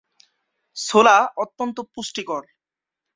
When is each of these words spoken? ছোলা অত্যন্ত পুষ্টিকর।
ছোলা 0.77 1.17
অত্যন্ত 1.37 1.77
পুষ্টিকর। 1.93 2.43